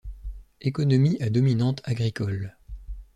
Économie 0.61 1.21
à 1.21 1.29
dominante 1.29 1.81
agricole. 1.83 2.57